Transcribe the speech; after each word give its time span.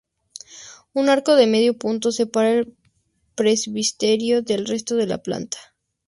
Un 0.93 1.09
arco 1.09 1.35
de 1.35 1.45
medio 1.45 1.77
punto 1.77 2.11
separa 2.11 2.53
el 2.53 2.75
presbiterio 3.35 4.41
del 4.41 4.65
resto 4.65 4.95
de 4.95 5.05
la 5.05 5.21
planta. 5.21 5.59